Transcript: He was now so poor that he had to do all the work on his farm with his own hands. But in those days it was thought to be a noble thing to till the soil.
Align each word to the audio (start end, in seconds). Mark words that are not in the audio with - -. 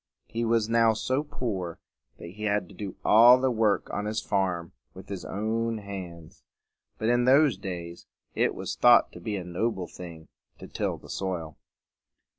He 0.25 0.43
was 0.43 0.67
now 0.67 0.93
so 0.93 1.21
poor 1.21 1.77
that 2.17 2.29
he 2.31 2.45
had 2.45 2.67
to 2.69 2.73
do 2.73 2.95
all 3.05 3.39
the 3.39 3.51
work 3.51 3.87
on 3.91 4.05
his 4.05 4.19
farm 4.19 4.71
with 4.95 5.09
his 5.09 5.23
own 5.23 5.77
hands. 5.77 6.41
But 6.97 7.09
in 7.09 7.25
those 7.25 7.55
days 7.55 8.07
it 8.33 8.55
was 8.55 8.75
thought 8.75 9.11
to 9.11 9.19
be 9.19 9.35
a 9.35 9.43
noble 9.43 9.85
thing 9.85 10.27
to 10.57 10.67
till 10.67 10.97
the 10.97 11.07
soil. 11.07 11.55